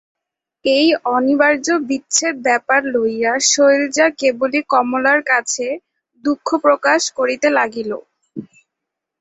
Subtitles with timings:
[0.65, 5.65] এই অনিবার্য বিচ্ছেদব্যাপার লইয়া শৈলজা কেবলই কমলার কাছে
[6.23, 7.91] দুঃখপ্রকাশ করিতে লাগিল।